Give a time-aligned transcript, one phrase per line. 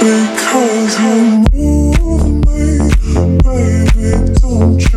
[0.00, 2.78] Because you move me,
[3.42, 4.89] baby, don't you?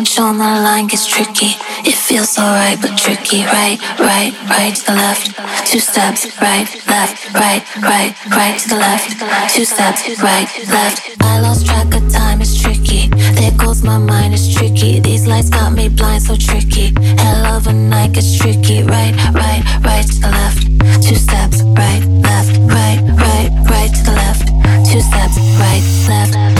[0.00, 1.52] punch on the line gets tricky.
[1.84, 3.44] It feels alright, but tricky.
[3.44, 5.36] Right, right, right to the left.
[5.70, 9.10] Two steps, right, left, right, right, right to the left.
[9.54, 10.98] Two steps, right, left.
[11.20, 13.08] I lost track of time, it's tricky.
[13.36, 15.00] There goes my mind, it's tricky.
[15.00, 16.94] These lights got me blind, so tricky.
[17.18, 18.82] Hell of a night gets tricky.
[18.82, 20.62] Right, right, right to the left.
[21.04, 24.46] Two steps, right, left, right, right, right to the left.
[24.90, 26.59] Two steps, right, left.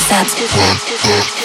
[0.00, 1.39] subs.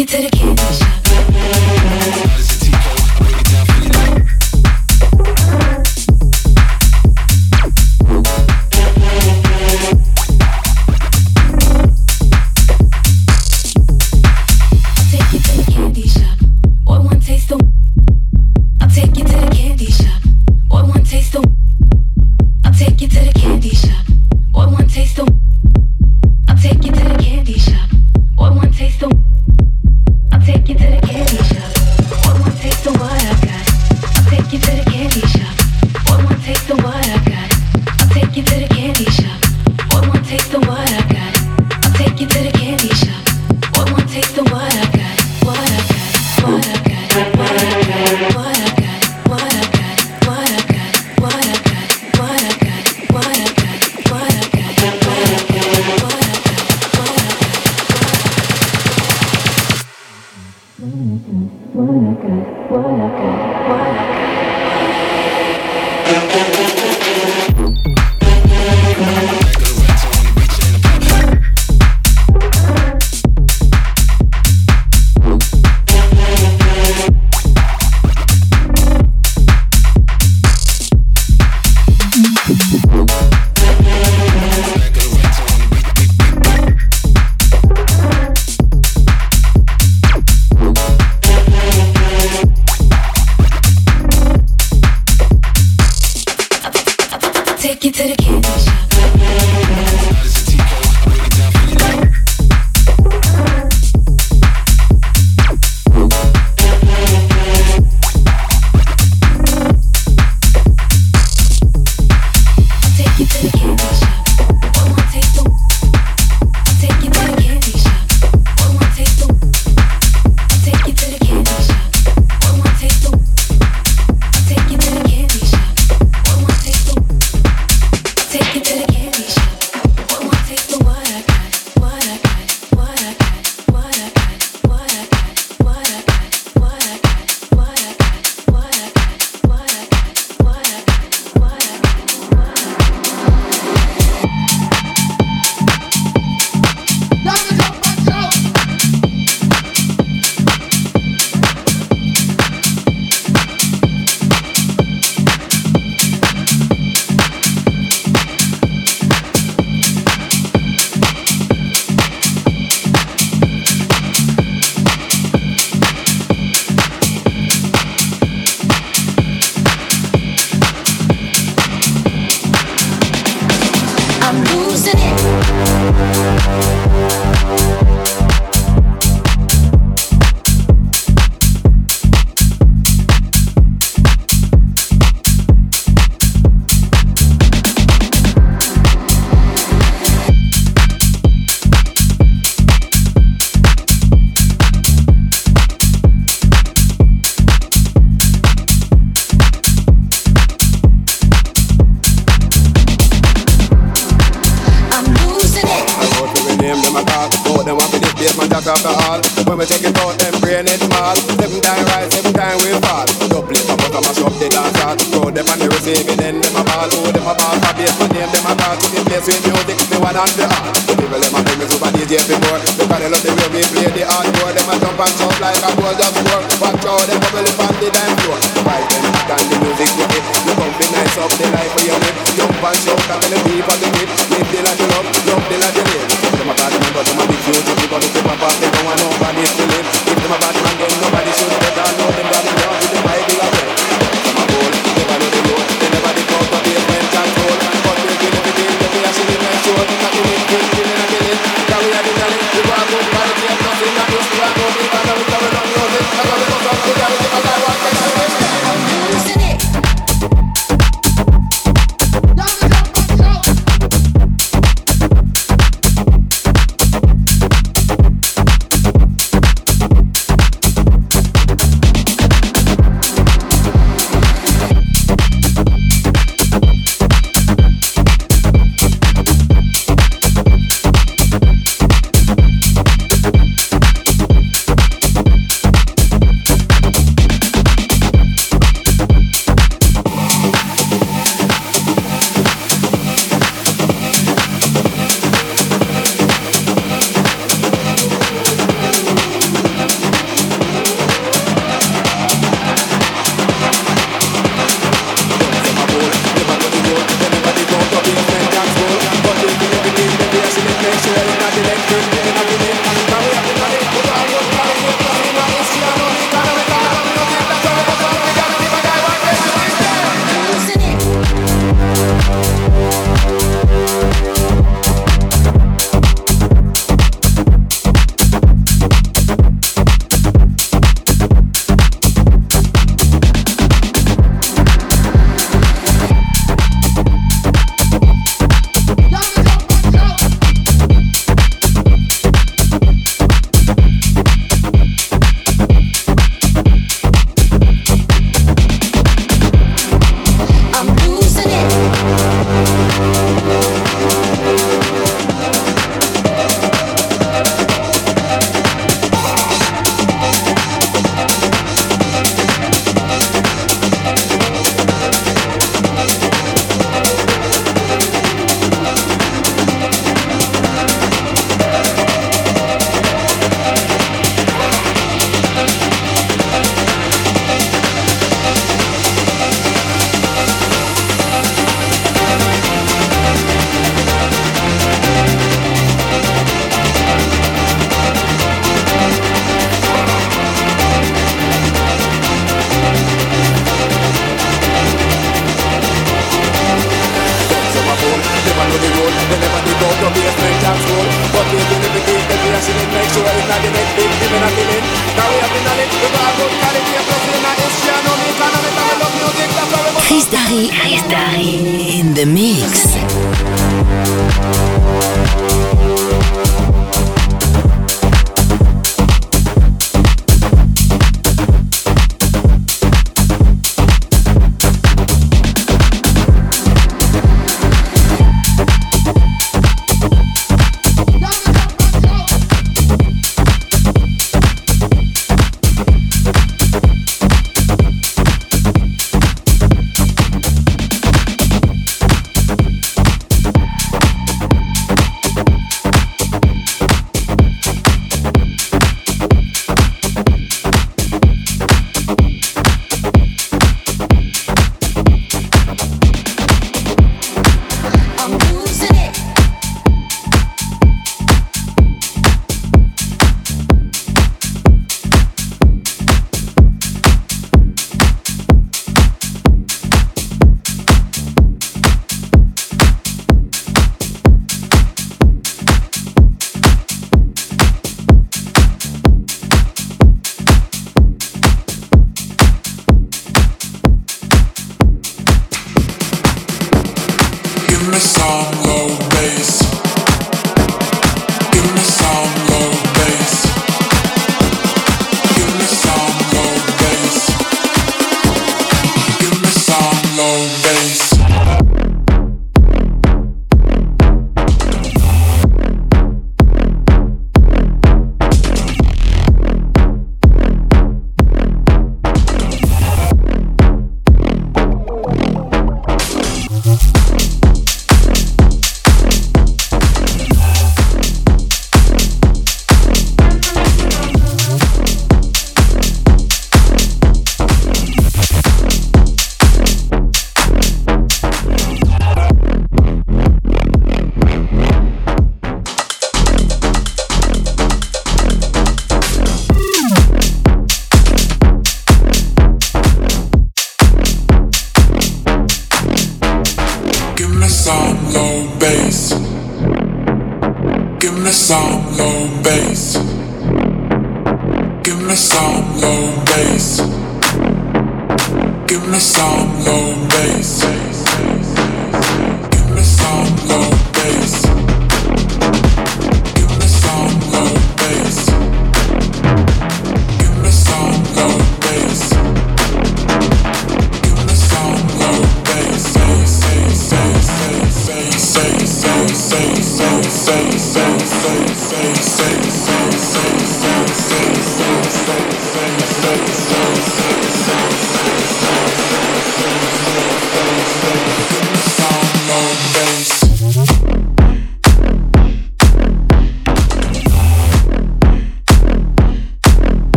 [0.00, 0.39] You to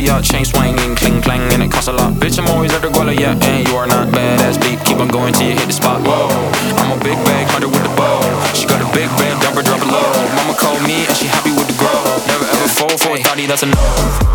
[0.00, 2.14] Lafayette, chain swinging, cling clang, and it costs a lot.
[2.14, 4.82] Bitch, I'm always at the guala, yeah, and you are not badass beat.
[4.84, 6.00] Keep on going till you hit the spot.
[6.02, 6.28] Whoa,
[6.80, 8.20] I'm a big bag hunter with the bow.
[8.54, 10.12] She got a big bag, dumper, drop it low.
[10.36, 12.00] Mama called me and she happy with the grow.
[12.26, 14.29] Never ever fall for a thotty, that's a no.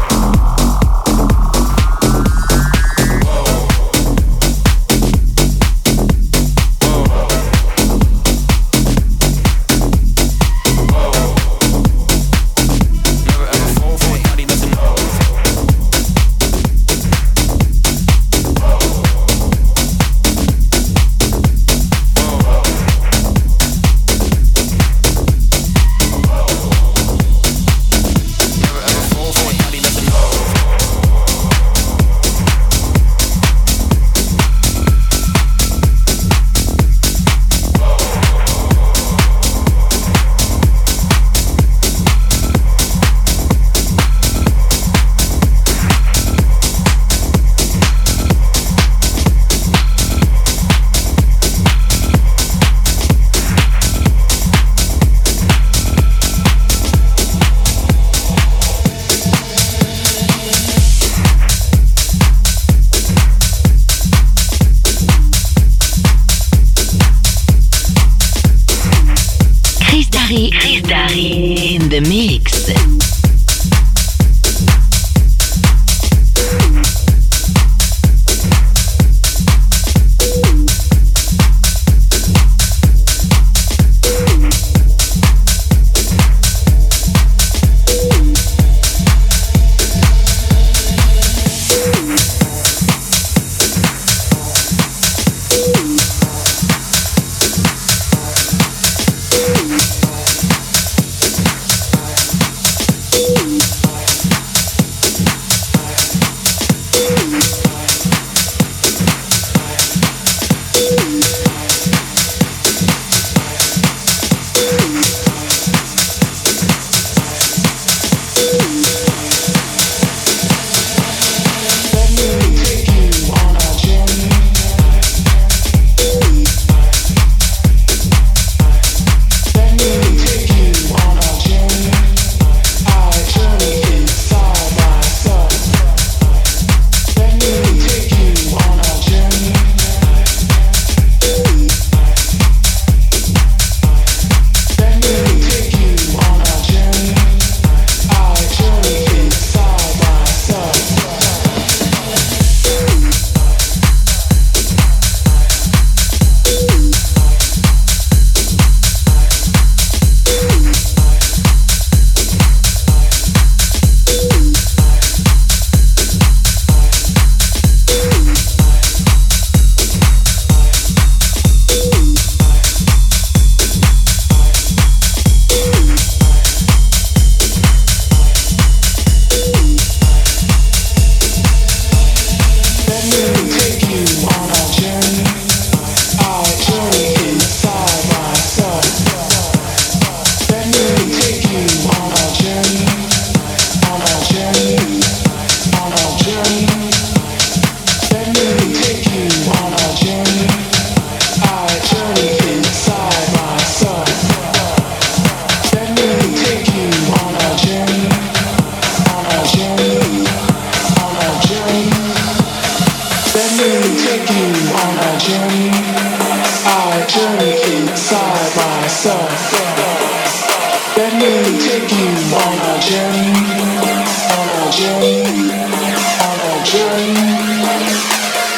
[226.76, 227.14] journey.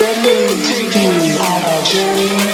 [0.02, 2.47] Let me take you on a journey.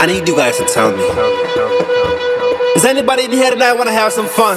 [0.00, 1.02] I need you guys to tell me.
[2.74, 4.56] Does anybody in here tonight want to have some fun?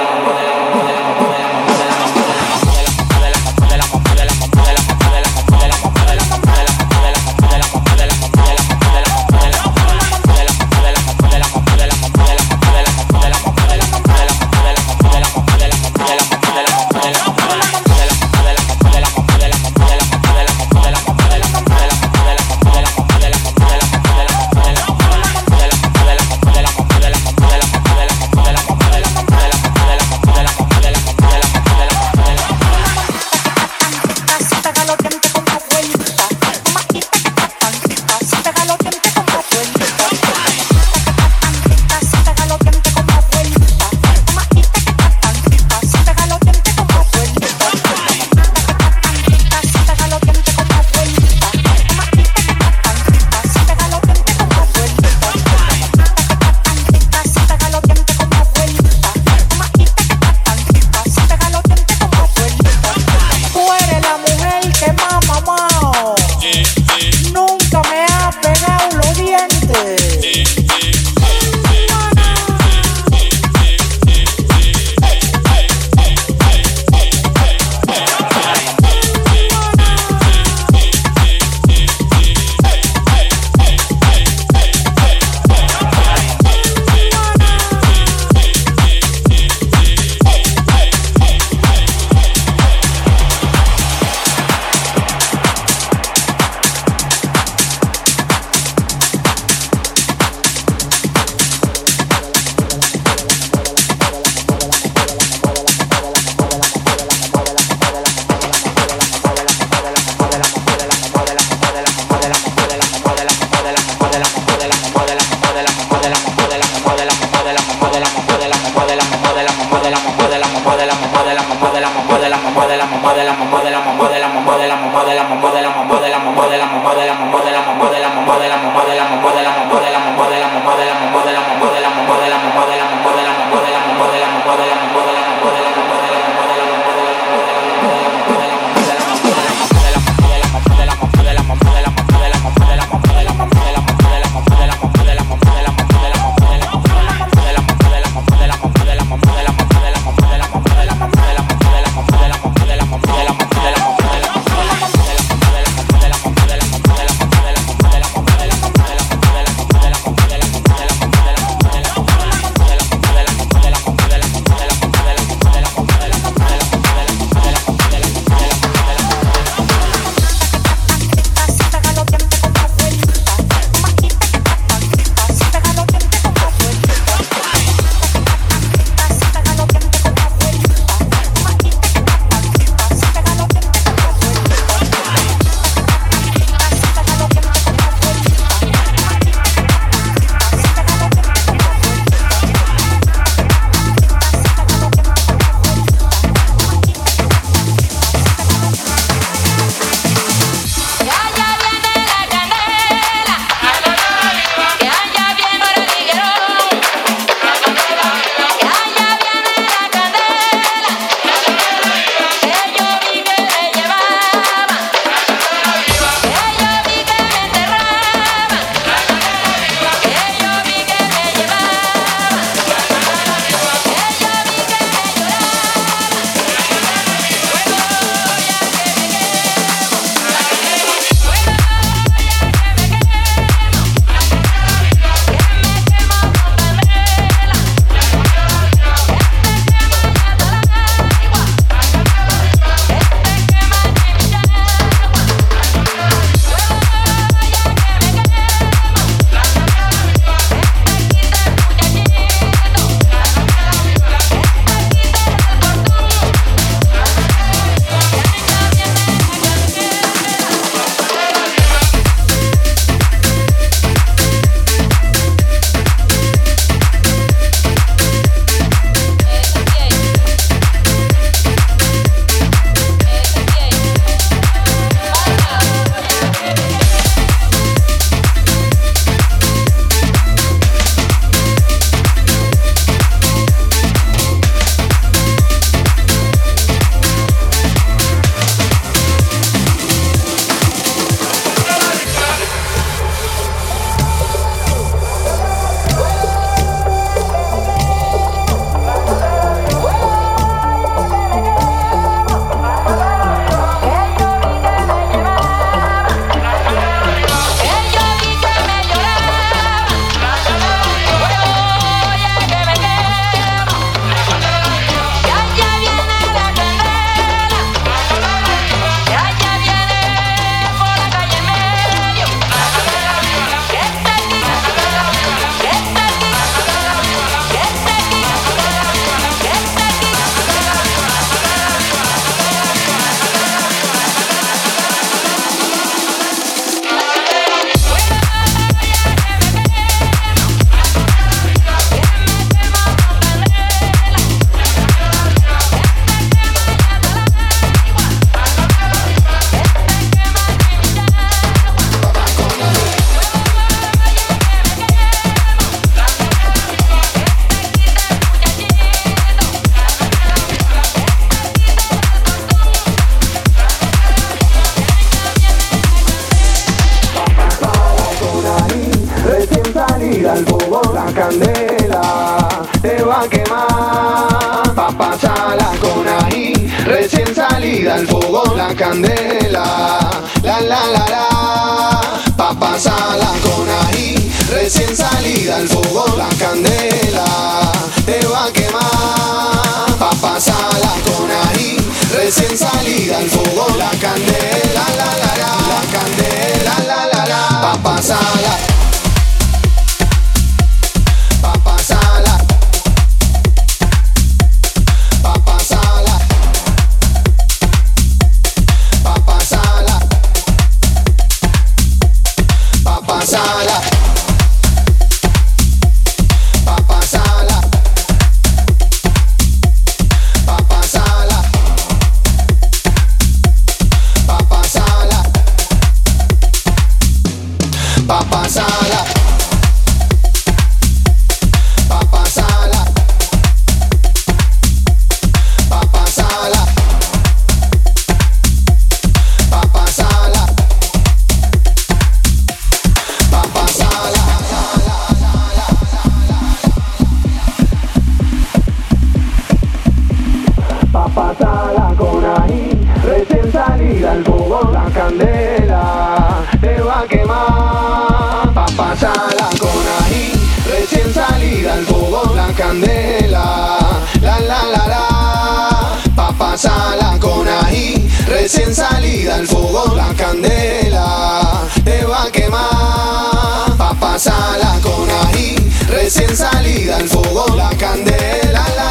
[458.81, 458.81] quemar.
[458.81, 460.33] Pa' pasarla con ají,
[460.65, 463.77] recién salida al fuego la candela.
[464.21, 472.05] La la la la, pa' pasarla con ají, recién salida al fuego la candela te
[472.05, 473.77] va a quemar.
[473.77, 475.55] Pa' pasarla con ají,
[475.87, 478.90] recién salida al fuego la candela.